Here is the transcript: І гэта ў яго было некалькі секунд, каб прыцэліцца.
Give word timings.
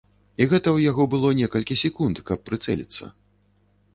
І 0.43 0.45
гэта 0.51 0.59
ў 0.59 0.79
яго 0.91 1.03
было 1.11 1.29
некалькі 1.41 1.77
секунд, 1.83 2.21
каб 2.29 2.39
прыцэліцца. 2.47 3.13